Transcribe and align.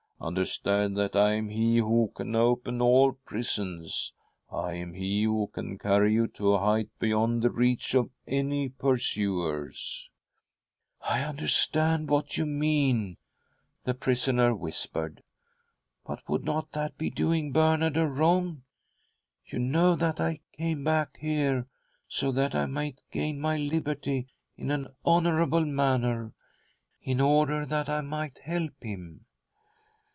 "Understand 0.31 0.95
that 0.97 1.15
I 1.15 1.33
am 1.33 1.49
he 1.49 1.77
who 1.79 2.11
can 2.13 2.35
open 2.35 2.79
all 2.79 3.13
prisons; 3.13 4.13
I 4.51 4.73
am 4.73 4.93
he 4.93 5.23
who 5.23 5.47
can 5.47 5.79
carry 5.79 6.13
you 6.13 6.27
to 6.27 6.53
a 6.53 6.59
height 6.59 6.89
beyond 6.99 7.41
the 7.41 7.49
reach 7.49 7.95
of 7.95 8.11
any 8.27 8.69
pursuers?". 8.69 10.11
"I 11.01 11.21
understand 11.21 12.09
what 12.09 12.37
you 12.37 12.45
mean,"' 12.45 13.17
the 13.83 13.95
prisoner 13.95 14.53
whispered," 14.53 15.23
but 16.07 16.21
would 16.29 16.45
not 16.45 16.73
that 16.73 16.99
be 16.99 17.09
doing 17.09 17.51
Bernard 17.51 17.97
a 17.97 18.07
wrong? 18.07 18.61
You 19.43 19.57
know 19.57 19.95
that 19.95 20.19
I 20.21 20.41
came 20.55 20.83
back 20.83 21.17
.here 21.17 21.65
so 22.07 22.31
that 22.31 22.53
I 22.53 22.67
might 22.67 23.01
gain 23.11 23.39
my 23.41 23.57
liberty 23.57 24.27
in 24.55 24.69
an 24.69 24.89
honourable 25.03 25.65
manner— 25.65 26.31
in 27.01 27.19
order 27.19 27.65
that 27.65 27.89
I 27.89 28.01
might 28.01 28.37
help 28.43 28.83
him." 28.83 29.25